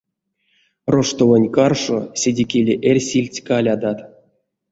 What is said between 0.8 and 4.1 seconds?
Роштовань каршо седикеле эрсильть калядат.